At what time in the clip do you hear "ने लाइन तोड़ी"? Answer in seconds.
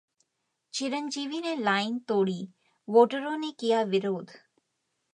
1.41-2.47